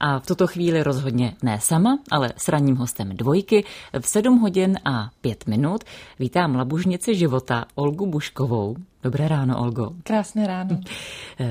[0.00, 3.64] A v tuto chvíli rozhodně ne sama, ale s ranním hostem dvojky
[4.00, 5.84] v 7 hodin a 5 minut
[6.18, 8.76] vítám labužnici života Olgu Buškovou.
[9.02, 9.90] Dobré ráno, Olgo.
[10.02, 10.80] Krásné ráno.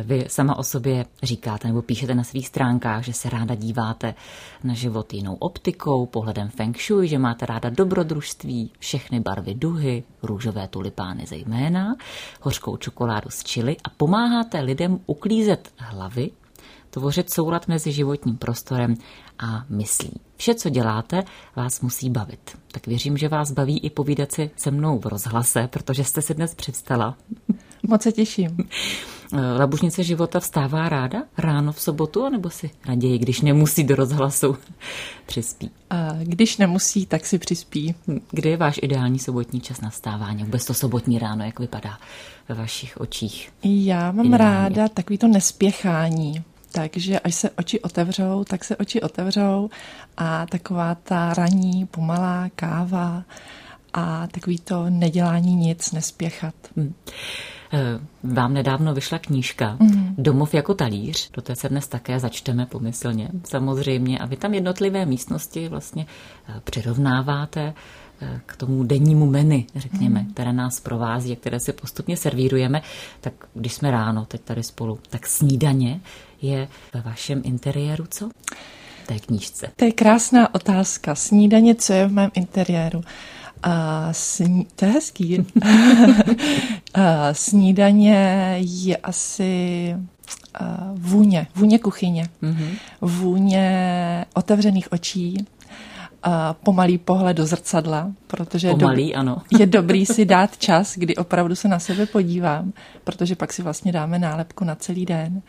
[0.04, 4.16] Vy sama o sobě říkáte nebo píšete na svých stránkách, že se ráda díváte
[4.64, 10.68] na život jinou optikou, pohledem feng shui, že máte ráda dobrodružství, všechny barvy duhy, růžové
[10.68, 11.96] tulipány zejména,
[12.42, 16.32] hořkou čokoládu z čili a pomáháte lidem uklízet hlavy,
[16.96, 18.96] tvořit soulad mezi životním prostorem
[19.40, 20.12] a myslí.
[20.38, 21.24] Vše, co děláte,
[21.56, 22.58] vás musí bavit.
[22.72, 26.34] Tak věřím, že vás baví i povídat si se mnou v rozhlase, protože jste se
[26.34, 27.18] dnes předstala.
[27.88, 28.58] Moc se těším.
[29.60, 34.58] Labužnice života vstává ráda ráno v sobotu, anebo si raději, když nemusí do rozhlasu,
[35.26, 35.72] přispí?
[35.90, 37.96] A když nemusí, tak si přispí.
[38.32, 40.44] Kdy je váš ideální sobotní čas na vstávání?
[40.44, 41.98] Vůbec to sobotní ráno, jak vypadá
[42.50, 43.52] ve vašich očích?
[43.64, 44.38] Já mám ideálně.
[44.38, 46.44] ráda takový to nespěchání
[46.76, 49.70] takže až se oči otevřou, tak se oči otevřou
[50.18, 53.24] a taková ta ranní, pomalá káva
[53.94, 56.56] a takový to nedělání nic, nespěchat.
[56.78, 56.94] Hmm.
[58.24, 60.16] Vám nedávno vyšla knížka mm.
[60.18, 64.20] Domov jako talíř, do té se dnes také začteme pomyslně, samozřejmě.
[64.20, 66.06] A vy tam jednotlivé místnosti vlastně
[66.50, 67.74] eh, přirovnáváte
[68.22, 70.34] eh, k tomu dennímu menu, řekněme, mm.
[70.34, 72.82] které nás provází a které si postupně servírujeme.
[73.22, 76.02] Tak když jsme ráno teď tady spolu, tak snídaně
[76.46, 78.30] je ve vašem interiéru co?
[79.06, 79.68] té knížce?
[79.76, 81.16] To je krásná otázka.
[81.16, 83.02] Snídaně, co je v mém interiéru?
[83.64, 84.68] A sní...
[84.76, 85.46] To je hezký.
[86.94, 89.96] a snídaně je asi
[90.94, 92.70] vůně, vůně kuchyně, mm-hmm.
[93.02, 95.46] vůně otevřených očí,
[96.24, 99.38] a pomalý pohled do zrcadla, protože pomalý, je, ano.
[99.60, 103.92] je dobrý si dát čas, kdy opravdu se na sebe podívám, protože pak si vlastně
[103.92, 105.42] dáme nálepku na celý den.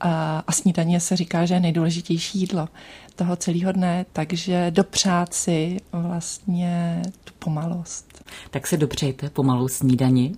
[0.00, 2.68] A, a snídaně se říká, že je nejdůležitější jídlo
[3.16, 8.24] toho celého dne, takže dopřát si vlastně tu pomalost.
[8.50, 10.34] Tak se dopřejte pomalou snídani.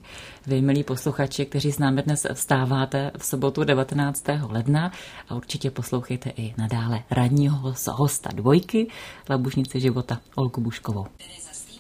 [0.47, 4.25] Vy, milí posluchači, kteří s námi dnes vstáváte v sobotu 19.
[4.49, 4.93] ledna
[5.29, 8.87] a určitě poslouchejte i nadále radního hosta dvojky,
[9.31, 11.07] labušnice života Olku Buškovou.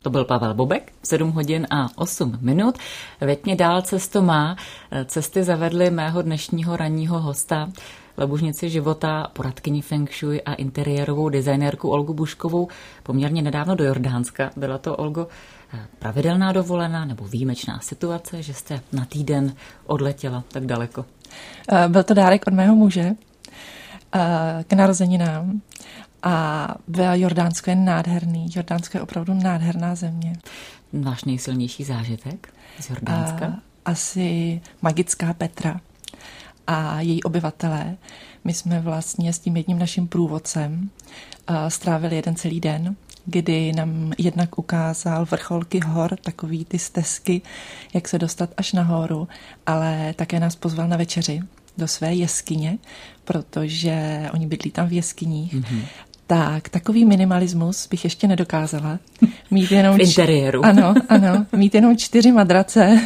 [0.02, 2.78] To byl Pavel Bobek, 7 hodin a 8 minut.
[3.20, 4.56] Větně dál cesto má.
[5.04, 7.68] Cesty zavedly mého dnešního ranního hosta,
[8.16, 12.68] lebužnici života, poradkyni Feng Shui a interiérovou designérku Olgu Buškovou
[13.02, 14.50] poměrně nedávno do Jordánska.
[14.56, 15.26] Byla to, Olgo,
[15.98, 19.54] pravidelná dovolená nebo výjimečná situace, že jste na týden
[19.86, 21.04] odletěla tak daleko?
[21.72, 23.10] Eh, byl to dárek od mého muže
[24.66, 25.60] k narozeninám.
[26.22, 28.46] A v Jordánsko je nádherný.
[28.54, 30.32] Jordánsko je opravdu nádherná země.
[30.92, 33.46] Váš nejsilnější zážitek z Jordánska?
[33.46, 35.80] A, asi magická Petra
[36.66, 37.96] a její obyvatelé.
[38.44, 40.90] My jsme vlastně s tím jedním naším průvodcem
[41.68, 47.42] strávili jeden celý den, kdy nám jednak ukázal vrcholky hor, takový ty stezky,
[47.94, 49.28] jak se dostat až nahoru,
[49.66, 51.42] ale také nás pozval na večeři
[51.78, 52.78] do své jeskyně,
[53.24, 55.54] protože oni bydlí tam v jeskyních.
[55.54, 55.82] Mm-hmm.
[56.26, 58.98] Tak, takový minimalismus bych ještě nedokázala.
[59.50, 59.96] Mít jenom...
[59.96, 60.64] V interiéru.
[60.64, 61.46] Ano, ano.
[61.56, 63.00] Mít jenom čtyři madrace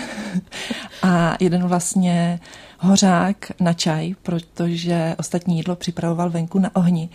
[1.02, 2.40] a jeden vlastně
[2.78, 7.08] hořák na čaj, protože ostatní jídlo připravoval venku na ohni.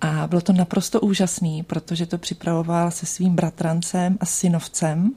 [0.00, 5.10] A bylo to naprosto úžasný, protože to připravoval se svým bratrancem a synovcem.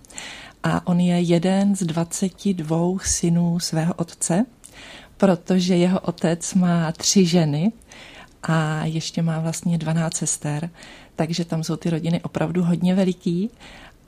[0.63, 4.45] A on je jeden z 22 synů svého otce,
[5.17, 7.71] protože jeho otec má tři ženy
[8.43, 10.69] a ještě má vlastně 12 sester,
[11.15, 13.49] takže tam jsou ty rodiny opravdu hodně veliký.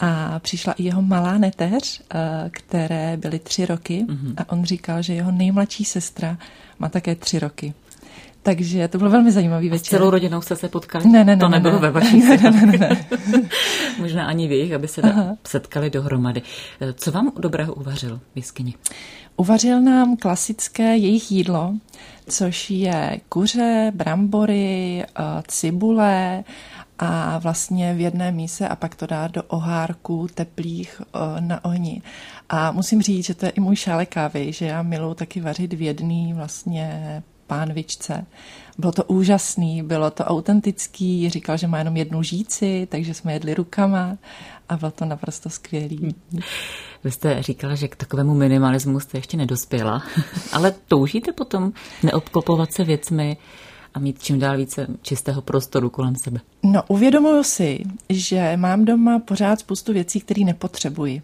[0.02, 4.34] A přišla i jeho malá neteř, eh, které byly tři roky mm-hmm.
[4.38, 6.38] a on říkal, že jeho nejmladší sestra
[6.80, 7.74] má také tři roky.
[8.44, 9.96] Takže to bylo velmi zajímavý večer.
[9.96, 11.08] A s celou rodinou jste se potkali?
[11.08, 11.38] Ne, ne, ne.
[11.38, 13.06] To nebylo ne, ve vašich ne, ne, ne, ne.
[14.00, 15.36] Možná ani vy aby se Aha.
[15.47, 16.41] setkali dohromady.
[16.81, 18.74] Eh, co vám dobrého uvařil v jeskyni?
[19.40, 21.74] Uvařil nám klasické jejich jídlo,
[22.30, 26.44] což je kuře, brambory, eh, cibule
[27.00, 32.02] a vlastně v jedné míse a pak to dá do ohárků teplých eh, na ohni.
[32.50, 35.74] A musím říct, že to je i můj šálek kávy, že já miluji taky vařit
[35.74, 38.26] v jedný vlastně pánvičce.
[38.78, 43.53] Bylo to úžasný, bylo to autentický, říkal, že má jenom jednu žíci, takže jsme jedli
[43.53, 44.18] rukama
[44.70, 46.16] a bylo to naprosto skvělý.
[47.03, 50.03] Vy jste říkala, že k takovému minimalismu jste ještě nedospěla,
[50.51, 51.72] ale toužíte potom
[52.03, 53.37] neobklopovat se věcmi
[53.93, 56.40] a mít čím dál více čistého prostoru kolem sebe?
[56.63, 61.22] No, uvědomuju si, že mám doma pořád spoustu věcí, které nepotřebuji.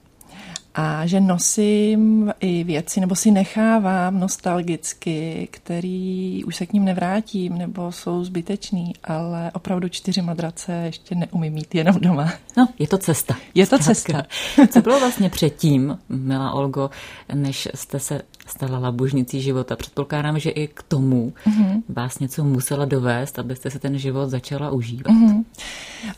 [0.77, 7.57] A že nosím i věci, nebo si nechávám nostalgicky, který už se k ním nevrátím,
[7.57, 12.33] nebo jsou zbytečný, ale opravdu čtyři madrace ještě neumím mít jenom doma.
[12.57, 13.36] No, je to cesta.
[13.54, 14.24] Je to cesta.
[14.72, 16.89] Co bylo vlastně předtím, milá Olgo,
[17.33, 19.75] než jste se stala labužnicí života?
[19.75, 21.81] Předpokládám, že i k tomu mm-hmm.
[21.89, 25.13] vás něco musela dovést, abyste se ten život začala užívat.
[25.13, 25.44] Mm-hmm.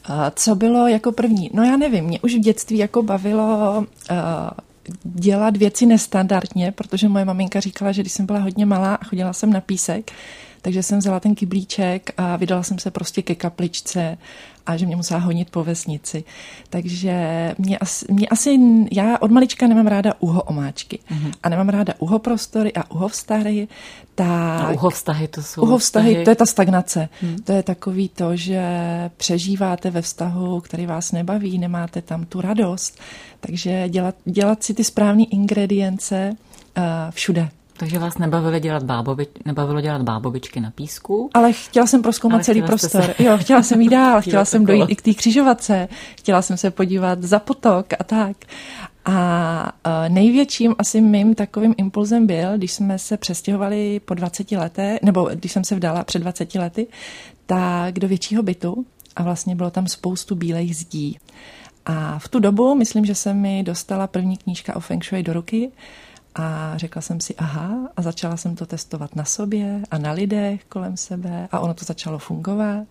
[0.04, 1.50] A co bylo jako první?
[1.54, 3.78] No já nevím, mě už v dětství jako bavilo
[4.12, 4.18] uh,
[5.04, 9.34] dělat věci nestandardně, protože moje maminka říkala, že když jsem byla hodně malá a chodila
[9.34, 10.12] jsem na písek,
[10.62, 14.18] takže jsem vzala ten kyblíček a vydala jsem se prostě ke kapličce
[14.68, 16.24] a že mě musela honit po vesnici.
[16.70, 17.16] Takže
[17.58, 18.60] mě asi, mě asi
[18.92, 21.32] já od malička nemám ráda uho omáčky mm-hmm.
[21.44, 23.68] a nemám ráda uho prostory a uho vztahy.
[24.16, 27.10] Tak, a uho vztahy to jsou uho vztahy, vztahy, to je ta stagnace.
[27.22, 27.38] Hmm.
[27.38, 28.62] To je takový to, že
[29.18, 33.00] přežíváte ve vztahu, který vás nebaví, nemáte tam tu radost.
[33.40, 36.32] Takže dělat, dělat si ty správné ingredience
[36.78, 37.50] uh, všude.
[37.78, 41.30] Takže vás nebavilo dělat, bábovi, nebavilo dělat bábovičky na písku?
[41.34, 43.04] Ale chtěla jsem proskoumat celý prostor.
[43.04, 43.24] Se...
[43.24, 45.88] Jo, chtěla jsem jít dál, chtěla jsem dojít i k té křižovatce,
[46.18, 48.38] chtěla jsem se podívat za potok a tak.
[49.06, 49.72] A
[50.08, 55.52] největším asi mým takovým impulzem byl, když jsme se přestěhovali po 20 letech, nebo když
[55.52, 56.88] jsem se vdala před 20 lety,
[57.46, 58.86] tak do většího bytu
[59.16, 61.20] a vlastně bylo tam spoustu bílých zdí.
[61.86, 65.34] A v tu dobu, myslím, že se mi dostala první knížka o Feng Shui do
[65.34, 65.72] ruky
[66.36, 70.66] a řekla jsem si aha a začala jsem to testovat na sobě a na lidech
[70.66, 72.88] kolem sebe a ono to začalo fungovat.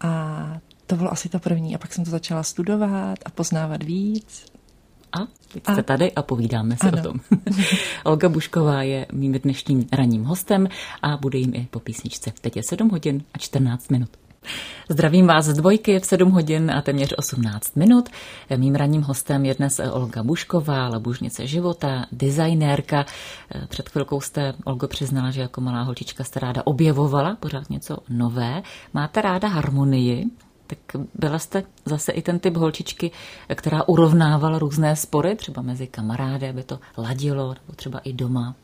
[0.00, 1.74] A to bylo asi to první.
[1.74, 4.44] A pak jsem to začala studovat a poznávat víc.
[5.12, 5.18] A
[5.52, 6.98] teď jste a, tady a povídáme si ano.
[6.98, 7.20] o tom.
[8.04, 10.68] Olga Bušková je mým dnešním ranním hostem
[11.02, 12.32] a bude jim i po písničce.
[12.40, 14.10] Teď je 7 hodin a 14 minut.
[14.88, 18.08] Zdravím vás z dvojky v 7 hodin a téměř 18 minut.
[18.56, 23.06] Mým ranním hostem je dnes Olga Bušková, labužnice života, designérka.
[23.68, 28.62] Před chvilkou jste, Olgo, přiznala, že jako malá holčička jste ráda objevovala pořád něco nové.
[28.94, 30.24] Máte ráda harmonii,
[30.66, 30.78] tak
[31.14, 33.10] byla jste zase i ten typ holčičky,
[33.54, 38.54] která urovnávala různé spory, třeba mezi kamarády, aby to ladilo, nebo třeba i doma?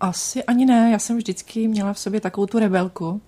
[0.00, 3.20] Asi ani ne, já jsem vždycky měla v sobě takovou tu rebelku,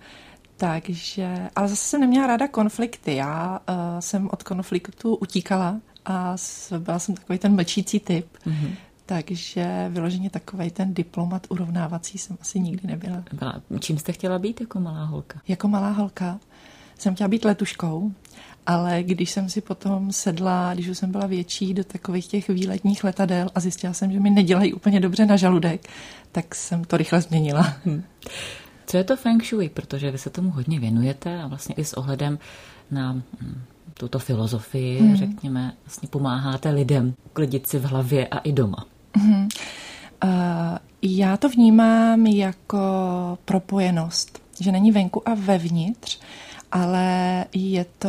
[0.62, 3.14] takže, ale zase jsem neměla ráda konflikty.
[3.14, 6.36] Já uh, jsem od konfliktu utíkala a
[6.78, 8.26] byla jsem takový ten mlčící typ.
[8.46, 8.74] Mm-hmm.
[9.06, 13.24] Takže vyloženě takový ten diplomat urovnávací jsem asi nikdy nebyla.
[13.32, 13.62] Byla.
[13.80, 15.40] Čím jste chtěla být jako malá holka?
[15.48, 16.38] Jako malá holka
[16.98, 18.12] jsem chtěla být letuškou,
[18.66, 23.04] ale když jsem si potom sedla, když už jsem byla větší, do takových těch výletních
[23.04, 25.88] letadel a zjistila jsem, že mi nedělají úplně dobře na žaludek,
[26.32, 27.74] tak jsem to rychle změnila.
[27.84, 28.04] Hmm.
[28.86, 29.68] Co je to feng shui?
[29.68, 32.38] Protože vy se tomu hodně věnujete a vlastně i s ohledem
[32.90, 33.62] na hm,
[33.94, 35.16] tuto filozofii, hmm.
[35.16, 38.86] řekněme, vlastně pomáháte lidem uklidit si v hlavě a i doma.
[39.16, 39.48] Hmm.
[40.24, 40.30] Uh,
[41.02, 42.78] já to vnímám jako
[43.44, 46.20] propojenost, že není venku a vevnitř,
[46.72, 48.08] ale je to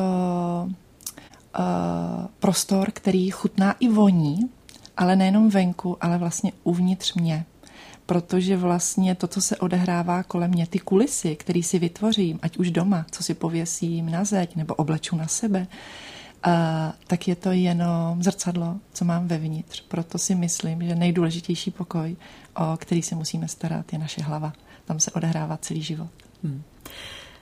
[1.60, 4.50] uh, prostor, který chutná i voní,
[4.98, 7.46] ale nejenom venku, ale vlastně uvnitř mě
[8.06, 12.72] protože vlastně to, co se odehrává kolem mě, ty kulisy, které si vytvořím, ať už
[12.72, 15.68] doma, co si pověsím na zeď nebo obleču na sebe,
[16.44, 19.82] a, tak je to jenom zrcadlo, co mám vevnitř.
[19.88, 22.16] Proto si myslím, že nejdůležitější pokoj,
[22.56, 24.54] o který se musíme starat, je naše hlava.
[24.86, 26.10] Tam se odehrává celý život.
[26.44, 26.64] Hmm.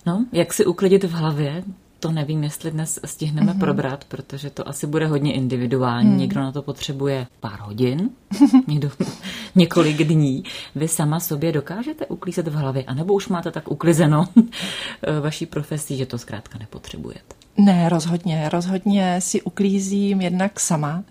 [0.05, 1.63] No, jak si uklidit v hlavě,
[2.01, 3.59] to nevím, jestli dnes stihneme mm-hmm.
[3.59, 6.09] probrat, protože to asi bude hodně individuální.
[6.09, 6.17] Mm.
[6.17, 8.09] Někdo na to potřebuje pár hodin,
[8.67, 8.91] někdo
[9.55, 10.43] několik dní.
[10.75, 14.25] Vy sama sobě dokážete uklízet v hlavě, anebo už máte tak uklizeno
[15.21, 17.35] vaší profesí, že to zkrátka nepotřebujete?
[17.57, 18.49] Ne, rozhodně.
[18.49, 21.03] Rozhodně si uklízím jednak sama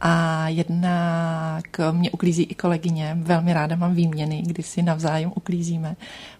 [0.00, 3.16] a jednak mě uklízí i kolegyně.
[3.20, 5.96] Velmi ráda mám výměny, kdy si navzájem uklízíme.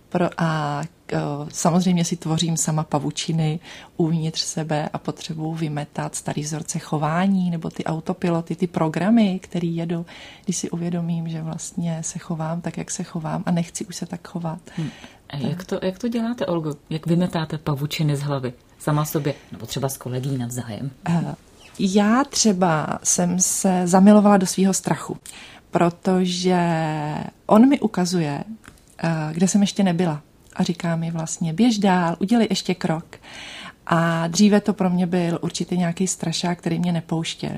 [0.09, 0.83] Pro, a
[1.49, 3.61] samozřejmě si tvořím sama pavučiny
[3.97, 10.07] uvnitř sebe a potřebuji vymetat starý vzorce chování nebo ty autopiloty, ty programy, které jedu,
[10.45, 14.07] když si uvědomím, že vlastně se chovám tak, jak se chovám a nechci už se
[14.07, 14.59] tak chovat.
[14.77, 14.91] Hmm.
[15.31, 16.75] A jak to, jak to děláte, Olgo?
[16.91, 18.53] Jak vymetáte pavučiny z hlavy?
[18.79, 20.91] Sama sobě, nebo třeba s kolegí navzájem?
[21.79, 25.17] Já třeba jsem se zamilovala do svého strachu,
[25.71, 26.59] protože
[27.47, 28.45] on mi ukazuje,
[29.33, 30.23] kde jsem ještě nebyla
[30.57, 33.17] a říká mi vlastně běž dál, udělej ještě krok.
[33.87, 37.57] A dříve to pro mě byl určitě nějaký strašák, který mě nepouštěl.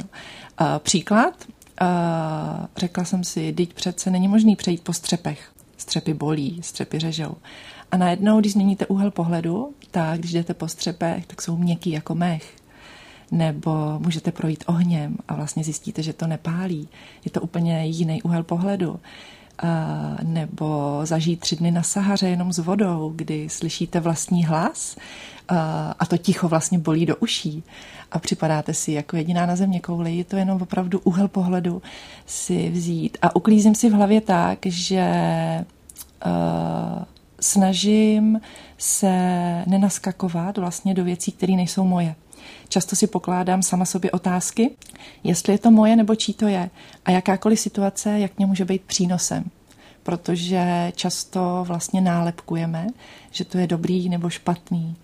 [0.79, 1.35] Příklad,
[2.77, 5.53] řekla jsem si, teď přece není možný přejít po střepech.
[5.77, 7.35] Střepy bolí, střepy řežou.
[7.91, 12.15] A najednou, když změníte úhel pohledu, tak když jdete po střepech, tak jsou měkký jako
[12.15, 12.55] mech.
[13.31, 16.89] nebo můžete projít ohněm a vlastně zjistíte, že to nepálí.
[17.25, 19.01] Je to úplně jiný úhel pohledu.
[20.23, 24.97] Nebo zažít tři dny na Sahaře jenom s vodou, kdy slyšíte vlastní hlas
[25.99, 27.65] a to ticho vlastně bolí do uší
[28.13, 30.17] a připadáte si jako jediná na země kouli.
[30.17, 31.83] Je to jenom opravdu úhel pohledu
[32.27, 33.19] si vzít.
[33.23, 35.05] A uklízím si v hlavě tak, že
[36.27, 37.03] uh,
[37.41, 38.41] snažím
[38.79, 39.13] se
[39.67, 42.15] nenaskakovat vlastně do věcí, které nejsou moje.
[42.73, 44.71] Často si pokládám sama sobě otázky,
[45.25, 46.71] jestli je to moje nebo čí to je
[47.05, 49.45] a jakákoliv situace, jak mě může být přínosem.
[50.03, 52.87] Protože často vlastně nálepkujeme,
[53.31, 54.97] že to je dobrý nebo špatný.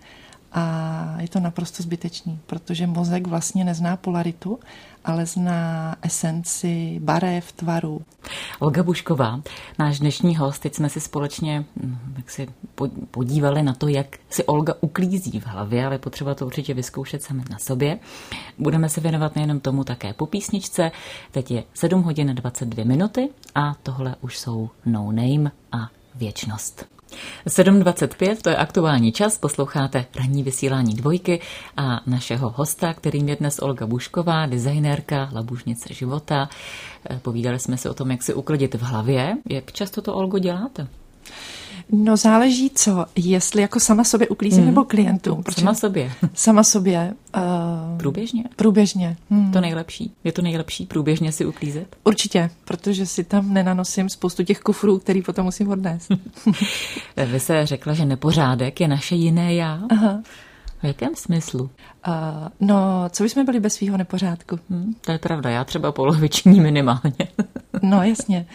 [0.51, 4.59] A je to naprosto zbytečný, protože mozek vlastně nezná polaritu,
[5.05, 8.01] ale zná esenci barev, tvaru.
[8.59, 9.41] Olga Bušková,
[9.79, 12.47] náš dnešní host, teď jsme si společně hm, jak si
[13.11, 17.43] podívali na to, jak si Olga uklízí v hlavě, ale potřeba to určitě vyzkoušet sami
[17.49, 17.99] na sobě.
[18.57, 20.91] Budeme se věnovat nejenom tomu také po písničce.
[21.31, 26.96] Teď je 7 hodin 22 minuty a tohle už jsou No Name a Věčnost.
[27.47, 31.41] 7.25, to je aktuální čas, posloucháte ranní vysílání dvojky
[31.77, 36.49] a našeho hosta, kterým je dnes Olga Bušková, designérka, labužnice života.
[37.09, 39.37] Eh, povídali jsme si o tom, jak si uklidit v hlavě.
[39.49, 40.87] Jak často to, Olgo, děláte?
[41.91, 44.67] No záleží co, jestli jako sama sobě uklízím hmm.
[44.67, 45.43] nebo klientům.
[45.51, 46.11] Sama sobě.
[46.33, 47.13] Sama sobě.
[47.37, 48.43] Uh, průběžně?
[48.55, 49.17] Průběžně.
[49.29, 49.51] Hmm.
[49.51, 50.13] To nejlepší.
[50.23, 51.95] Je to nejlepší průběžně si uklízet?
[52.03, 56.11] Určitě, protože si tam nenanosím spoustu těch kufrů, který potom musím odnést.
[57.25, 59.81] Vy se řekla, že nepořádek je naše jiné já.
[59.89, 60.19] Aha.
[60.81, 61.61] V jakém smyslu?
[62.07, 62.13] Uh,
[62.59, 62.75] no,
[63.09, 64.59] co bychom byli bez svého nepořádku?
[64.69, 67.27] Hmm, to je pravda, já třeba poloviční minimálně.
[67.81, 68.45] no, jasně.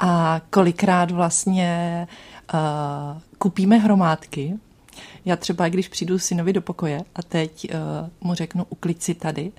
[0.00, 2.31] A kolikrát vlastně uh,
[3.38, 4.54] kupíme hromádky.
[5.24, 7.78] Já třeba, když přijdu synovi do pokoje a teď uh,
[8.20, 9.52] mu řeknu, uklid si tady,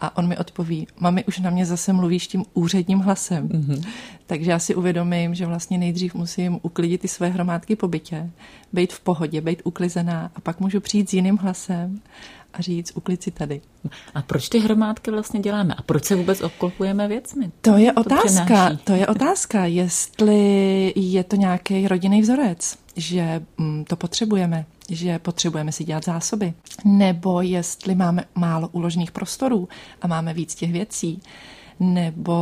[0.00, 3.48] a on mi odpoví, mami, už na mě zase mluvíš tím úředním hlasem.
[3.48, 3.88] Mm-hmm.
[4.26, 8.30] Takže já si uvědomím, že vlastně nejdřív musím uklidit ty své hromádky po bytě,
[8.72, 12.00] být v pohodě, být uklizená a pak můžu přijít s jiným hlasem
[12.52, 13.60] a říct, uklid si tady.
[14.14, 15.74] A proč ty hromádky vlastně děláme?
[15.74, 17.50] A proč se vůbec obklopujeme věcmi?
[17.60, 18.78] To je to otázka.
[18.84, 25.72] To je otázka, jestli je to nějaký rodinný vzorec, že mm, to potřebujeme, že potřebujeme
[25.72, 26.54] si dělat zásoby,
[26.84, 29.68] nebo jestli máme málo uložených prostorů
[30.02, 31.22] a máme víc těch věcí
[31.80, 32.36] nebo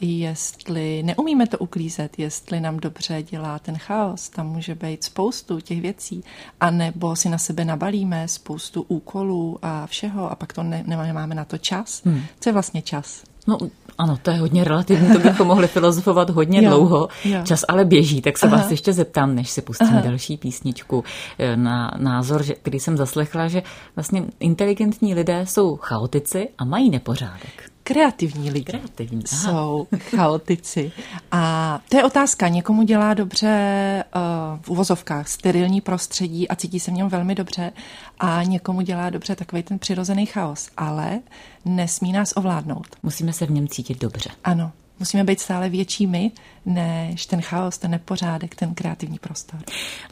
[0.00, 5.80] jestli neumíme to uklízet, jestli nám dobře dělá ten chaos, tam může být spoustu těch
[5.80, 6.24] věcí,
[6.60, 11.34] a nebo si na sebe nabalíme spoustu úkolů a všeho a pak to ne, nemáme
[11.34, 12.02] na to čas.
[12.04, 12.22] Hmm.
[12.40, 13.22] Co je vlastně čas?
[13.46, 13.58] No,
[13.98, 17.08] ano, to je hodně relativní, to bychom mohli filozofovat hodně jo, dlouho.
[17.24, 17.40] Jo.
[17.44, 18.56] Čas ale běží, tak se Aha.
[18.56, 20.00] vás ještě zeptám, než si pustíme Aha.
[20.00, 21.04] další písničku,
[21.38, 23.62] eh, na názor, který jsem zaslechla, že
[23.96, 30.92] vlastně inteligentní lidé jsou chaotici a mají nepořádek kreativní lidi kreativní, jsou chaotici.
[31.32, 32.48] A to je otázka.
[32.48, 37.72] Někomu dělá dobře uh, v uvozovkách sterilní prostředí a cítí se v něm velmi dobře
[38.18, 41.20] a někomu dělá dobře takový ten přirozený chaos, ale
[41.64, 42.86] nesmí nás ovládnout.
[43.02, 44.30] Musíme se v něm cítit dobře.
[44.44, 44.72] Ano.
[44.98, 46.30] Musíme být stále většími
[46.66, 49.60] než ten chaos, ten nepořádek, ten kreativní prostor.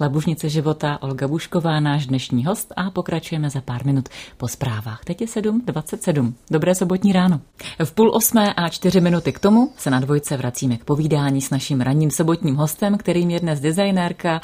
[0.01, 5.05] Labužnice života Olga Bušková, náš dnešní host a pokračujeme za pár minut po zprávách.
[5.05, 6.33] Teď je 7.27.
[6.51, 7.41] Dobré sobotní ráno.
[7.85, 11.51] V půl osmé a čtyři minuty k tomu se na dvojce vracíme k povídání s
[11.51, 14.41] naším ranním sobotním hostem, kterým je dnes designérka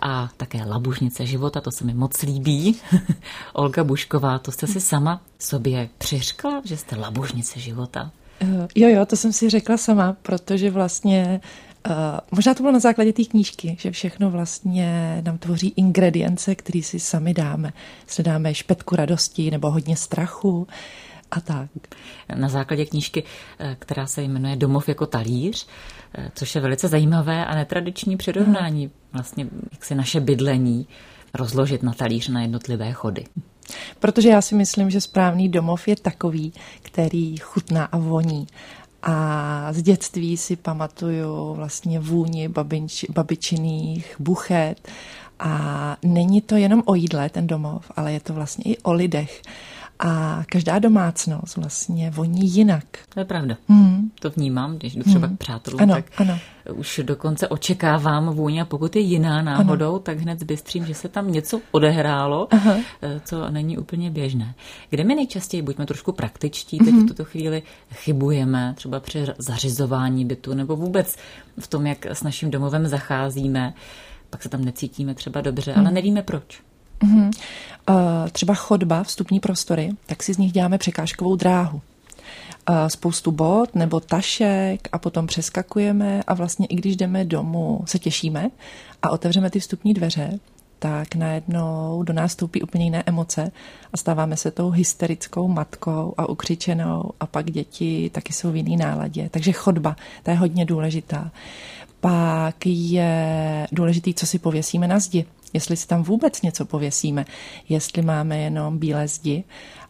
[0.00, 2.76] a také labužnice života, to se mi moc líbí.
[3.52, 8.10] Olga Bušková, to jste si sama sobě přiřkla, že jste labužnice života?
[8.74, 11.40] Jo, jo, to jsem si řekla sama, protože vlastně
[11.88, 11.94] Uh,
[12.30, 17.00] možná to bylo na základě té knížky, že všechno vlastně nám tvoří ingredience, které si
[17.00, 17.72] sami dáme.
[18.06, 20.66] Si dáme špetku radosti nebo hodně strachu
[21.30, 21.70] a tak.
[22.34, 23.24] Na základě knížky,
[23.58, 25.66] eh, která se jmenuje Domov jako talíř,
[26.34, 30.86] což je velice zajímavé a netradiční přirovnání, vlastně jak si naše bydlení
[31.34, 33.24] rozložit na talíř na jednotlivé chody.
[33.98, 38.46] Protože já si myslím, že správný domov je takový, který chutná a voní.
[39.02, 44.88] A z dětství si pamatuju vlastně vůni babinč, babičiných buchet.
[45.38, 49.42] A není to jenom o jídle, ten domov, ale je to vlastně i o lidech.
[50.02, 52.84] A každá domácnost vlastně voní jinak.
[53.08, 53.56] To je pravda.
[53.68, 54.10] Hmm.
[54.20, 55.36] To vnímám, když jdu třeba hmm.
[55.36, 56.38] k přátelům, ano, tak ano.
[56.74, 59.98] už dokonce očekávám vůně a pokud je jiná náhodou, ano.
[59.98, 62.76] tak hned zbystřím, že se tam něco odehrálo, Aha.
[63.02, 64.54] Eh, co není úplně běžné.
[64.90, 67.04] Kde my nejčastěji, buďme trošku praktičtí, teď hmm.
[67.04, 67.62] v tuto chvíli
[67.94, 71.16] chybujeme, třeba při zařizování bytu nebo vůbec
[71.60, 73.74] v tom, jak s naším domovem zacházíme,
[74.30, 75.80] pak se tam necítíme třeba dobře, hmm.
[75.80, 76.69] ale nevíme proč.
[77.02, 77.30] Mm-hmm.
[78.32, 81.80] Třeba chodba, vstupní prostory, tak si z nich děláme překážkovou dráhu
[82.88, 88.50] spoustu bod nebo tašek a potom přeskakujeme a vlastně i když jdeme domů, se těšíme
[89.02, 90.38] a otevřeme ty vstupní dveře,
[90.78, 93.52] tak najednou do nás stoupí úplně jiné emoce
[93.92, 98.76] a stáváme se tou hysterickou matkou a ukřičenou a pak děti taky jsou v jiný
[98.76, 99.28] náladě.
[99.30, 101.30] Takže chodba, ta je hodně důležitá.
[102.00, 105.24] Pak je důležitý, co si pověsíme na zdi.
[105.52, 107.24] Jestli si tam vůbec něco pověsíme,
[107.68, 109.44] jestli máme jenom bílé zdi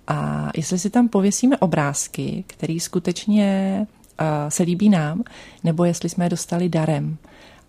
[0.06, 3.78] a jestli si tam pověsíme obrázky, které skutečně
[4.20, 5.22] uh, se líbí nám,
[5.64, 7.16] nebo jestli jsme je dostali darem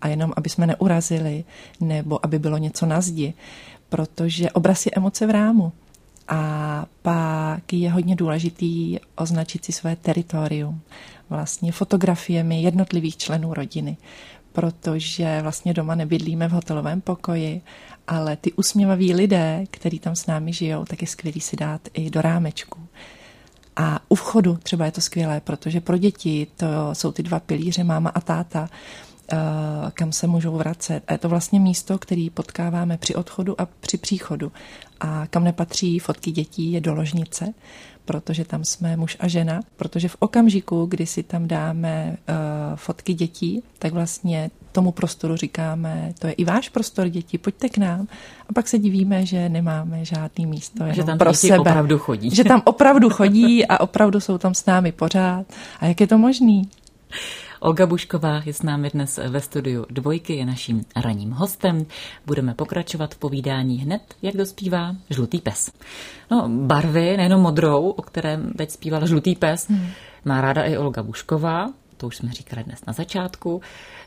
[0.00, 1.44] a jenom, aby jsme neurazili,
[1.80, 3.34] nebo aby bylo něco na zdi,
[3.88, 5.72] protože obraz je emoce v rámu.
[6.28, 10.80] A pak je hodně důležitý označit si své teritorium
[11.30, 13.96] vlastně fotografiemi jednotlivých členů rodiny,
[14.52, 17.62] protože vlastně doma nebydlíme v hotelovém pokoji,
[18.08, 22.10] ale ty usměvaví lidé, kteří tam s námi žijou, tak je skvělý si dát i
[22.10, 22.80] do rámečku.
[23.76, 27.84] A u vchodu třeba je to skvělé, protože pro děti to jsou ty dva pilíře,
[27.84, 28.68] máma a táta,
[29.94, 31.02] kam se můžou vracet.
[31.06, 34.52] A je to vlastně místo, který potkáváme při odchodu a při příchodu.
[35.00, 37.54] A kam nepatří fotky dětí, je do ložnice
[38.04, 43.14] protože tam jsme muž a žena, protože v okamžiku, kdy si tam dáme uh, fotky
[43.14, 48.06] dětí, tak vlastně tomu prostoru říkáme, to je i váš prostor děti, pojďte k nám.
[48.48, 51.58] A pak se divíme, že nemáme žádný místo že tam pro sebe.
[51.58, 52.30] opravdu chodí.
[52.34, 55.46] Že tam opravdu chodí a opravdu jsou tam s námi pořád.
[55.80, 56.68] A jak je to možný?
[57.62, 61.86] Olga Bušková je s námi dnes ve studiu Dvojky, je naším ranním hostem.
[62.26, 65.72] Budeme pokračovat v povídání hned, jak dospívá Žlutý pes.
[66.30, 69.86] No, barvy, nejenom modrou, o kterém teď zpíval Žlutý pes, hmm.
[70.24, 73.60] má ráda i Olga Bušková, to už jsme říkali dnes na začátku.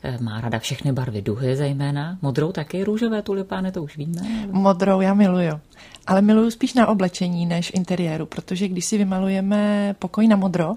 [0.03, 2.17] Eh, má ráda všechny barvy duhy zejména.
[2.21, 4.21] Modrou taky, růžové tulipány, to už víme.
[4.51, 5.59] Modrou já miluju.
[6.07, 10.75] Ale miluju spíš na oblečení než interiéru, protože když si vymalujeme pokoj na modro,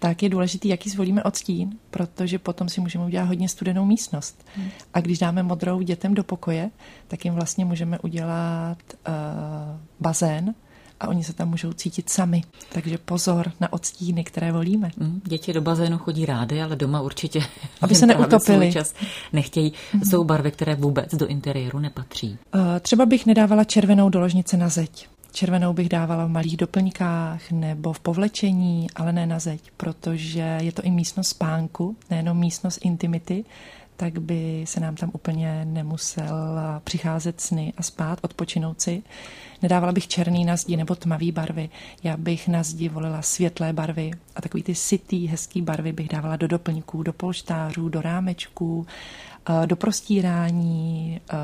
[0.00, 4.46] tak je důležitý, jaký zvolíme odstín, protože potom si můžeme udělat hodně studenou místnost.
[4.54, 4.68] Hmm.
[4.94, 6.70] A když dáme modrou dětem do pokoje,
[7.08, 8.78] tak jim vlastně můžeme udělat
[9.08, 9.14] uh,
[10.00, 10.54] bazén,
[11.00, 12.42] a oni se tam můžou cítit sami.
[12.72, 14.90] Takže pozor na odstíny, které volíme.
[14.98, 17.42] Hmm, děti do bazénu chodí rády, ale doma určitě
[17.80, 18.72] aby se neutopili.
[18.72, 18.94] Čas
[19.32, 19.72] nechtějí.
[19.92, 20.04] Hmm.
[20.04, 22.38] Jsou barvy, které vůbec do interiéru nepatří.
[22.54, 25.08] Uh, třeba bych nedávala červenou do ložnice na zeď.
[25.32, 30.72] Červenou bych dávala v malých doplňkách nebo v povlečení, ale ne na zeď, protože je
[30.72, 33.44] to i místnost spánku, nejenom místnost intimity,
[33.96, 39.02] tak by se nám tam úplně nemusel přicházet sny a spát, odpočinout si.
[39.62, 41.68] Nedávala bych černý na zdi nebo tmavý barvy.
[42.02, 46.36] Já bych na zdi volila světlé barvy a takový ty sytý, hezký barvy bych dávala
[46.36, 48.86] do doplňků, do polštářů, do rámečků,
[49.48, 51.36] eh, do prostírání, eh,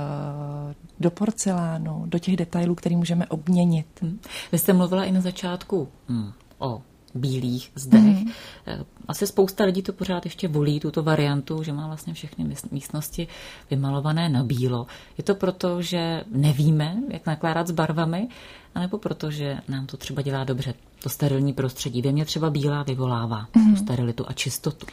[1.06, 3.86] do porcelánu, do těch detailů, které můžeme obměnit.
[4.02, 4.18] Hmm.
[4.52, 6.82] Vy jste mluvila i na začátku hmm, o
[7.14, 8.02] bílých zdech.
[8.02, 8.86] Mm-hmm.
[9.08, 13.28] Asi spousta lidí to pořád ještě volí, tuto variantu, že má vlastně všechny místnosti
[13.70, 14.86] vymalované na bílo.
[15.18, 18.28] Je to proto, že nevíme, jak nakládat s barvami,
[18.74, 22.02] anebo proto, že nám to třeba dělá dobře, to sterilní prostředí.
[22.02, 23.70] Ve mně třeba bílá vyvolává mm-hmm.
[23.70, 24.86] tu sterilitu a čistotu.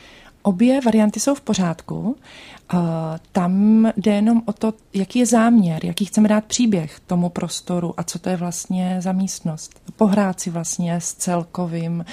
[0.44, 2.16] Obě varianty jsou v pořádku.
[3.32, 8.04] Tam jde jenom o to, jaký je záměr, jaký chceme dát příběh tomu prostoru a
[8.04, 9.82] co to je vlastně za místnost.
[9.96, 12.06] Pohrát si vlastně s celkovým,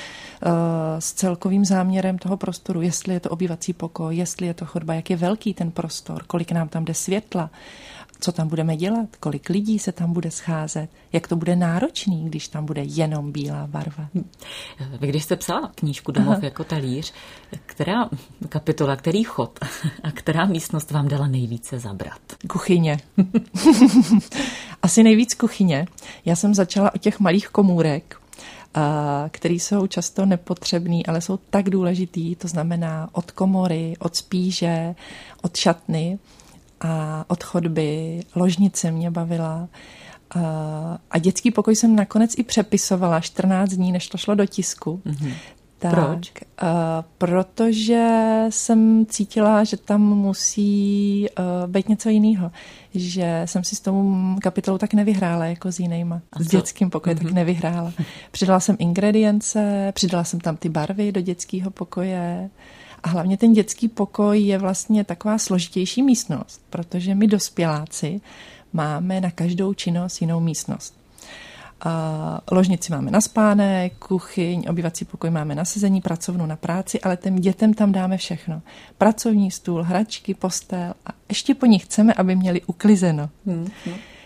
[0.98, 5.10] s celkovým záměrem toho prostoru, jestli je to obývací pokoj, jestli je to chodba, jak
[5.10, 7.50] je velký ten prostor, kolik nám tam jde světla
[8.20, 12.48] co tam budeme dělat, kolik lidí se tam bude scházet, jak to bude náročný, když
[12.48, 14.08] tam bude jenom bílá barva.
[15.00, 16.44] Vy když jste psala knížku Domov Aha.
[16.44, 17.12] jako talíř,
[17.66, 18.08] která
[18.48, 19.58] kapitola, který chod
[20.02, 22.20] a která místnost vám dala nejvíce zabrat?
[22.48, 22.98] Kuchyně.
[24.82, 25.86] Asi nejvíc kuchyně.
[26.24, 28.20] Já jsem začala od těch malých komůrek,
[29.30, 34.94] které jsou často nepotřebný, ale jsou tak důležitý, to znamená od komory, od spíže,
[35.42, 36.18] od šatny
[36.80, 39.68] a od chodby, ložnice mě bavila.
[41.10, 45.00] A dětský pokoj jsem nakonec i přepisovala 14 dní, než to šlo do tisku.
[45.06, 45.32] Mm-hmm.
[45.80, 46.32] Tak, Proč?
[46.62, 46.68] Uh,
[47.18, 48.08] protože
[48.48, 52.50] jsem cítila, že tam musí uh, být něco jiného.
[52.94, 56.20] Že jsem si s tou kapitolou tak nevyhrála jako s jinýma.
[56.32, 57.22] A s dětským pokojem mm-hmm.
[57.22, 57.34] tak mhm.
[57.34, 57.92] nevyhrála.
[58.30, 62.50] Přidala jsem ingredience, přidala jsem tam ty barvy do dětského pokoje.
[63.02, 68.20] A hlavně ten dětský pokoj je vlastně taková složitější místnost, protože my dospěláci
[68.72, 71.00] máme na každou činnost jinou místnost.
[71.84, 77.16] A ložnici máme na spánek, kuchyň, obyvací pokoj máme na sezení, pracovnu na práci, ale
[77.16, 78.62] těm dětem tam dáme všechno.
[78.98, 83.30] Pracovní stůl, hračky, postel a ještě po nich chceme, aby měli uklizeno.
[83.46, 83.68] Hmm.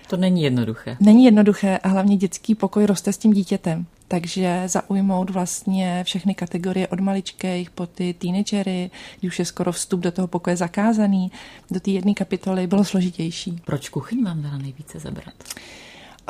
[0.08, 0.96] To není jednoduché.
[1.00, 3.86] Není jednoduché a hlavně dětský pokoj roste s tím dítětem.
[4.08, 8.90] Takže zaujmout vlastně všechny kategorie od maličkých po ty teenagery,
[9.20, 11.32] kdy už je skoro vstup do toho pokoje zakázaný,
[11.70, 13.60] do té jedné kapitoly bylo složitější.
[13.64, 15.34] Proč kuchyň vám dala nejvíce zabrat?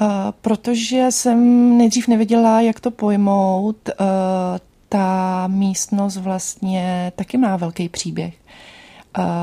[0.01, 0.09] Uh,
[0.41, 1.39] protože jsem
[1.79, 3.89] nejdřív nevěděla, jak to pojmout.
[4.01, 4.07] Uh,
[4.89, 8.35] ta místnost vlastně taky má velký příběh.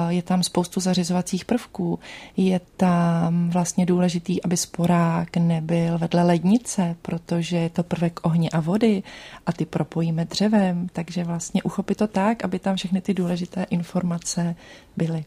[0.10, 2.00] Je tam spoustu zařizovacích prvků.
[2.38, 8.60] Je tam vlastně důležitý, aby sporák nebyl vedle lednice, protože je to prvek ohně a
[8.60, 9.04] vody
[9.46, 14.56] a ty propojíme dřevem, takže vlastně uchopit to tak, aby tam všechny ty důležité informace
[14.98, 15.26] byly.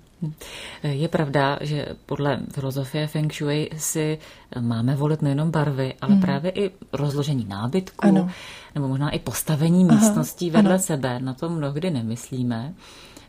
[0.82, 4.18] Je pravda, že podle filozofie Feng Shui si
[4.60, 6.20] máme volit nejenom barvy, ale hmm.
[6.20, 8.30] právě i rozložení nábytku, ano.
[8.74, 10.82] nebo možná i postavení místností Aha, vedle ano.
[10.82, 11.20] sebe.
[11.20, 12.74] Na to mnohdy nemyslíme.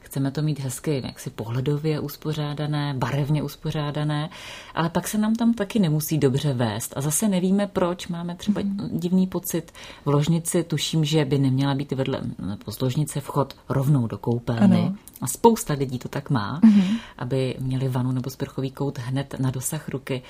[0.06, 4.30] Chceme to mít hezky jaksi pohledově uspořádané, barevně uspořádané,
[4.76, 6.94] ale pak se nám tam taky nemusí dobře vést.
[6.98, 8.90] A zase nevíme, proč máme třeba mm.
[9.00, 9.72] divný pocit
[10.06, 10.64] v ložnici.
[10.64, 12.22] Tuším, že by neměla být vedle
[12.70, 14.78] z ložnice vchod rovnou do koupelny.
[14.78, 14.96] Ano.
[15.22, 16.98] A spousta lidí to tak má, mm-hmm.
[17.18, 20.22] aby měli vanu nebo sprchový kout hned na dosah ruky.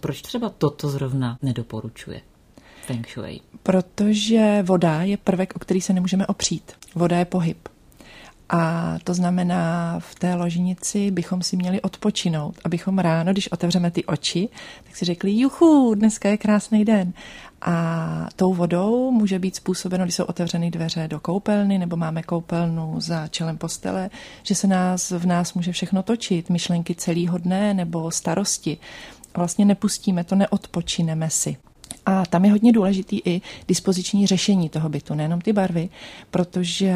[0.00, 2.20] Proč třeba toto zrovna nedoporučuje?
[2.86, 3.40] Feng Shui.
[3.62, 6.72] Protože voda je prvek, o který se nemůžeme opřít.
[6.94, 7.68] Voda je pohyb.
[8.48, 14.04] A to znamená, v té ložnici bychom si měli odpočinout, abychom ráno, když otevřeme ty
[14.04, 14.48] oči,
[14.84, 17.12] tak si řekli, juchu, dneska je krásný den.
[17.62, 23.00] A tou vodou může být způsobeno, když jsou otevřeny dveře do koupelny, nebo máme koupelnu
[23.00, 24.10] za čelem postele,
[24.42, 28.78] že se nás v nás může všechno točit, myšlenky celého dne nebo starosti.
[29.36, 31.56] Vlastně nepustíme to, neodpočineme si.
[32.06, 35.88] A tam je hodně důležitý i dispoziční řešení toho bytu, nejenom ty barvy,
[36.30, 36.94] protože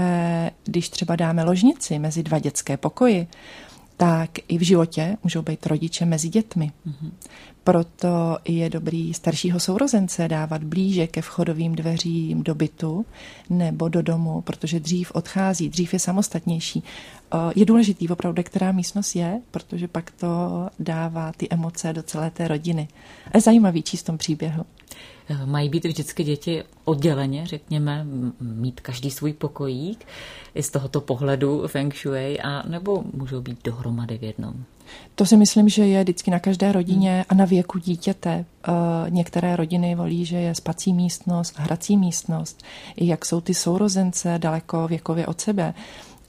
[0.65, 3.27] když třeba dáme ložnici mezi dva dětské pokoji,
[3.97, 6.73] tak i v životě můžou být rodiče mezi dětmi.
[6.87, 7.11] Mm-hmm.
[7.65, 13.07] Proto je dobrý staršího sourozence dávat blíže ke vchodovým dveřím do bytu
[13.51, 16.83] nebo do domu, protože dřív odchází, dřív je samostatnější.
[17.57, 20.29] Je důležitý opravdu, která místnost je, protože pak to
[20.79, 22.89] dává ty emoce do celé té rodiny.
[23.27, 24.65] A je zajímavý číst tom příběhu.
[25.31, 28.07] Eh, mají být vždycky děti odděleně, řekněme,
[28.41, 30.07] mít každý svůj pokojík
[30.55, 34.65] i z tohoto pohledu feng shui, a nebo můžou být dohromady v jednom?
[35.15, 37.25] To si myslím, že je vždycky na každé rodině hmm.
[37.29, 38.45] a na věku dítěte.
[38.69, 38.73] Eh,
[39.09, 42.63] některé rodiny volí, že je spací místnost, hrací místnost,
[42.97, 45.75] i jak jsou ty sourozence daleko věkově od sebe.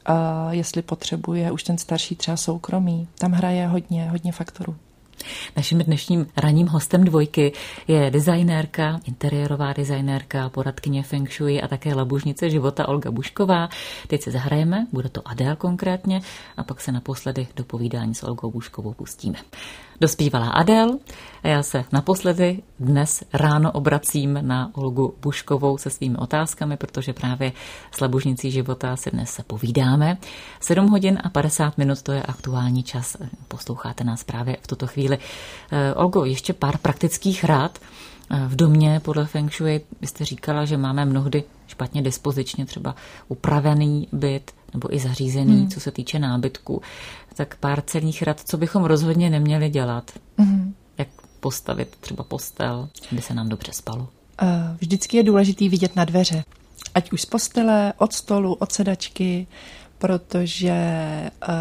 [0.09, 0.15] Uh,
[0.53, 3.07] jestli potřebuje už ten starší třeba soukromí.
[3.17, 4.75] Tam hraje hodně, hodně faktorů.
[5.57, 7.53] Naším dnešním ranním hostem dvojky
[7.87, 13.69] je designérka, interiérová designérka, poradkyně Feng Shui a také labužnice života Olga Bušková.
[14.07, 16.21] Teď se zahrajeme, bude to Adel konkrétně,
[16.57, 19.39] a pak se naposledy do povídání s Olgou Buškovou pustíme.
[20.01, 20.99] Dospívala Adel
[21.43, 27.51] a já se naposledy dnes ráno obracím na Olgu Buškovou se svými otázkami, protože právě
[27.91, 30.17] s labužnicí života se dnes se povídáme.
[30.59, 33.17] 7 hodin a 50 minut to je aktuální čas.
[33.47, 35.17] Posloucháte nás právě v tuto chvíli.
[35.71, 37.79] Eh, Olgo, ještě pár praktických rád.
[38.29, 42.95] Eh, v domě podle Feng Shui byste říkala, že máme mnohdy špatně dispozičně třeba
[43.27, 45.69] upravený byt, nebo i zařízený, hmm.
[45.69, 46.81] co se týče nábytku,
[47.35, 50.11] tak pár celých rad, co bychom rozhodně neměli dělat.
[50.37, 50.73] Hmm.
[50.97, 51.07] Jak
[51.39, 54.07] postavit třeba postel, aby se nám dobře spalo.
[54.79, 56.43] Vždycky je důležitý vidět na dveře.
[56.95, 59.47] Ať už z postele, od stolu, od sedačky,
[59.97, 60.73] protože
[61.47, 61.53] uh,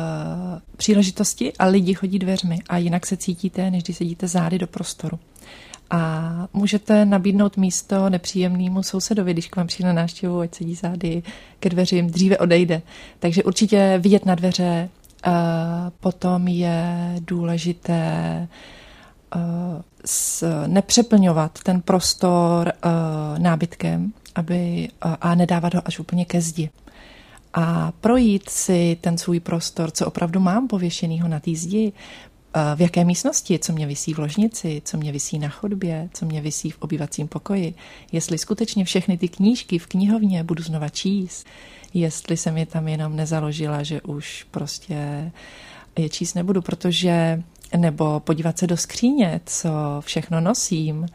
[0.76, 5.18] příležitosti a lidi chodí dveřmi a jinak se cítíte, než když sedíte zády do prostoru
[5.90, 11.22] a můžete nabídnout místo nepříjemnému sousedovi, když k vám přijde na návštěvu, ať sedí zády
[11.60, 12.82] ke dveřím, dříve odejde.
[13.18, 14.88] Takže určitě vidět na dveře,
[16.00, 18.48] potom je důležité
[20.66, 22.72] nepřeplňovat ten prostor
[23.38, 26.70] nábytkem aby, a nedávat ho až úplně ke zdi.
[27.54, 31.92] A projít si ten svůj prostor, co opravdu mám pověšenýho na té zdi,
[32.76, 36.40] v jaké místnosti, co mě vysí v ložnici, co mě vysí na chodbě, co mě
[36.40, 37.74] vysí v obyvacím pokoji,
[38.12, 41.46] jestli skutečně všechny ty knížky v knihovně budu znova číst,
[41.94, 45.30] jestli jsem je tam jenom nezaložila, že už prostě
[45.98, 47.42] je číst nebudu, protože
[47.76, 51.06] nebo podívat se do skříně, co všechno nosím,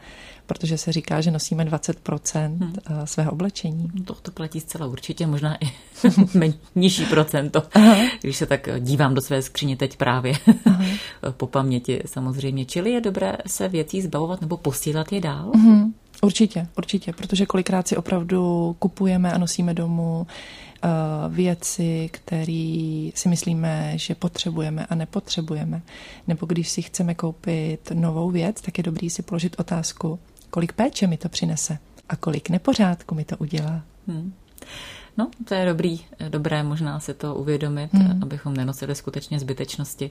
[0.46, 2.74] protože se říká, že nosíme 20% hmm.
[2.86, 3.88] Eh, svého oblečení.
[4.04, 5.72] To, to platí zcela určitě, možná i
[6.74, 7.96] nižší procento, Aha.
[8.20, 10.34] když se tak dívám do své skříně teď právě
[11.30, 12.64] po paměti samozřejmě.
[12.64, 15.52] Čili je dobré se věcí zbavovat nebo posílat je dál?
[15.54, 15.94] Hmm.
[16.22, 20.26] Určitě, určitě, protože kolikrát si opravdu kupujeme a nosíme domů
[20.84, 25.82] uh, věci, které si myslíme, že potřebujeme a nepotřebujeme.
[26.28, 30.18] Nebo když si chceme koupit novou věc, tak je dobrý si položit otázku,
[30.54, 33.82] kolik péče mi to přinese a kolik nepořádku mi to udělá.
[34.06, 34.32] Hmm.
[35.16, 38.22] No, to je dobrý, dobré možná si to uvědomit, mm.
[38.22, 40.10] abychom nenosili skutečně zbytečnosti,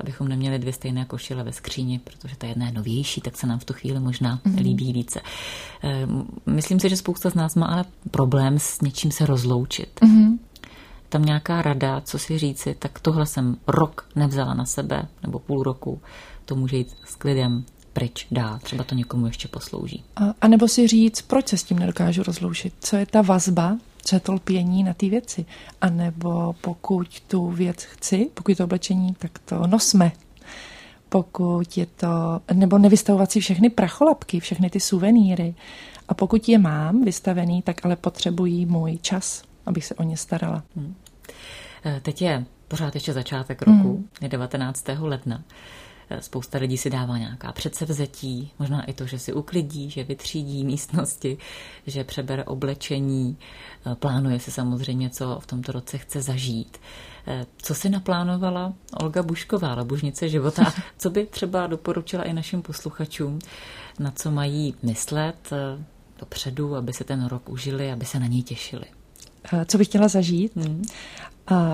[0.00, 3.58] abychom neměli dvě stejné košile ve skříni, protože ta jedna je novější, tak se nám
[3.58, 4.56] v tu chvíli možná mm.
[4.56, 5.20] líbí více.
[5.82, 10.00] Ehm, myslím si, že spousta z nás má ale problém s něčím se rozloučit.
[10.02, 10.38] Mm.
[11.08, 15.62] Tam nějaká rada, co si říci, tak tohle jsem rok nevzala na sebe, nebo půl
[15.62, 16.00] roku,
[16.44, 17.64] to může jít s klidem,
[17.98, 18.58] pryč dál.
[18.62, 20.04] Třeba to někomu ještě poslouží.
[20.16, 22.74] A, a nebo si říct, proč se s tím nedokážu rozloučit?
[22.80, 25.46] Co je ta vazba, co je to lpění na ty věci?
[25.80, 30.12] A nebo pokud tu věc chci, pokud je to oblečení, tak to nosme.
[31.08, 35.54] Pokud je to, nebo nevystavovat si všechny pracholapky, všechny ty suvenýry.
[36.08, 40.62] A pokud je mám vystavený, tak ale potřebují můj čas, abych se o ně starala.
[40.76, 40.94] Hmm.
[42.02, 44.08] Teď je pořád ještě začátek roku, hmm.
[44.20, 44.84] je 19.
[44.98, 45.42] ledna.
[46.20, 51.38] Spousta lidí si dává nějaká předsevzetí, možná i to, že si uklidí, že vytřídí místnosti,
[51.86, 53.36] že přebere oblečení,
[53.86, 56.78] eh, plánuje si samozřejmě, co v tomto roce chce zažít.
[57.26, 60.62] Eh, co si naplánovala Olga Bušková, labužnice života?
[60.66, 63.38] A co by třeba doporučila i našim posluchačům,
[63.98, 65.84] na co mají myslet eh,
[66.20, 68.84] dopředu, aby se ten rok užili, aby se na něj těšili?
[69.66, 70.56] Co bych chtěla zažít?
[70.56, 70.82] Hmm.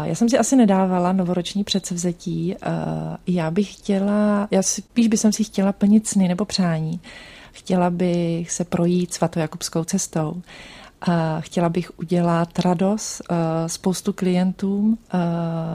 [0.03, 2.57] Já jsem si asi nedávala novoroční předsevzetí.
[3.27, 7.01] Já bych chtěla, já spíš bych si chtěla plnit sny nebo přání.
[7.53, 10.43] Chtěla bych se projít svatojakubskou cestou.
[11.41, 13.23] Chtěla bych udělat radost
[13.67, 14.99] spoustu klientům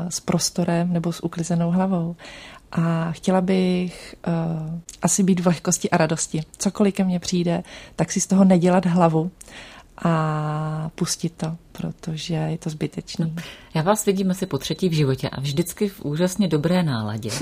[0.09, 2.15] s prostorem nebo s uklizenou hlavou.
[2.71, 4.15] A chtěla bych
[5.01, 6.41] asi být v lehkosti a radosti.
[6.57, 7.63] Cokoliv ke mně přijde,
[7.95, 9.31] tak si z toho nedělat hlavu,
[10.03, 13.35] a pustit to, protože je to zbytečný.
[13.73, 17.29] Já vás vidím asi po třetí v životě a vždycky v úžasně dobré náladě.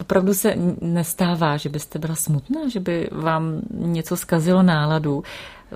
[0.00, 5.22] Opravdu se nestává, že byste byla smutná, že by vám něco zkazilo náladu.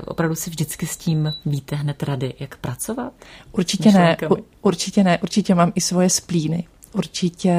[0.05, 3.12] Opravdu si vždycky s tím víte hned rady, jak pracovat?
[3.53, 4.16] Určitě ne,
[4.62, 6.66] určitě ne, určitě mám i svoje splíny.
[6.92, 7.55] Určitě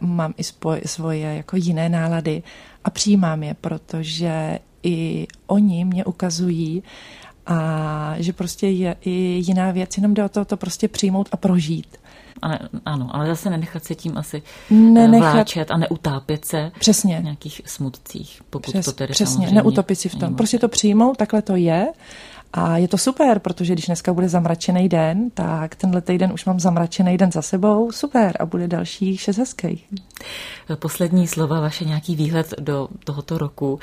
[0.00, 0.42] mám i
[0.88, 2.42] svoje jako jiné nálady
[2.84, 6.82] a přijímám je, protože i oni mě ukazují,
[7.46, 9.10] a že prostě je i
[9.46, 11.96] jiná věc, jenom jde o to, to prostě přijmout a prožít.
[12.42, 17.20] Ale, ano, ale zase nenechat se tím asi eh, nenechat, vláčet a neutápět se přesně.
[17.20, 20.34] v nějakých smutcích, pokud Přes, to tedy Přesně, neutopit si v tom.
[20.34, 21.86] Prostě to přijmout, takhle to je
[22.52, 26.60] a je to super, protože když dneska bude zamračený den, tak tenhle týden už mám
[26.60, 29.86] zamračený den za sebou, super, a bude další šest hezkých.
[30.78, 33.78] Poslední slova, vaše nějaký výhled do tohoto roku,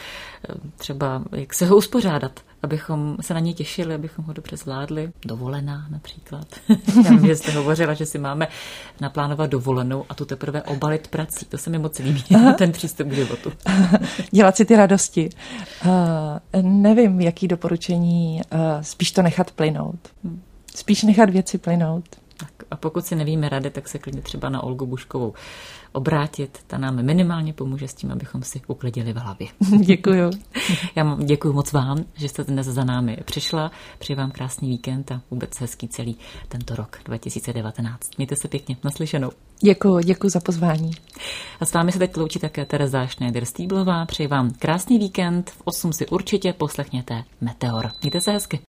[0.77, 5.11] třeba jak se ho uspořádat, abychom se na ně těšili, abychom ho dobře zvládli.
[5.25, 6.47] Dovolená například.
[7.03, 8.47] Já vím, že jste hovořila, že si máme
[9.01, 11.45] naplánovat dovolenou a tu teprve obalit prací.
[11.45, 12.53] To se mi moc líbí, Aha.
[12.57, 13.51] ten přístup k životu.
[14.31, 15.29] Dělat si ty radosti.
[15.85, 19.99] Uh, nevím, jaký doporučení, uh, spíš to nechat plynout.
[20.23, 20.41] Hmm.
[20.75, 22.05] Spíš nechat věci plynout.
[22.37, 25.33] Tak a pokud si nevíme rady, tak se klidně třeba na Olgu Buškovou
[25.91, 26.59] obrátit.
[26.67, 29.47] Ta nám minimálně pomůže s tím, abychom si uklidili v hlavě.
[29.85, 30.31] Děkuju.
[30.95, 33.71] Já děkuji moc vám, že jste dnes za námi přišla.
[33.99, 36.17] Přeji vám krásný víkend a vůbec hezký celý
[36.47, 38.17] tento rok 2019.
[38.17, 39.31] Mějte se pěkně naslyšenou.
[39.59, 40.91] Děkuji, děkuji za pozvání.
[41.59, 44.05] A s vámi se teď loučí také Tereza Schneider-Stýblová.
[44.05, 45.49] Přeji vám krásný víkend.
[45.49, 47.91] V 8 si určitě poslechněte Meteor.
[48.01, 48.59] Mějte se hezky.